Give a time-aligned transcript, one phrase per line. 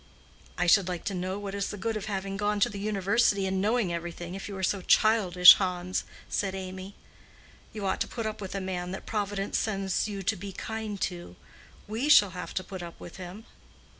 [0.57, 3.45] "I should like to know what is the good of having gone to the university
[3.45, 6.95] and knowing everything, if you are so childish, Hans," said Amy.
[7.71, 10.99] "You ought to put up with a man that Providence sends you to be kind
[11.01, 11.35] to.
[11.87, 13.45] We shall have to put up with him."